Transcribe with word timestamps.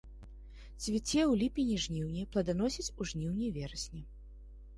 Цвіце 0.83 1.19
ў 1.31 1.33
ліпені-жніўні, 1.41 2.23
пладаносіць 2.33 2.89
у 2.99 3.09
жніўні-верасні. 3.13 4.01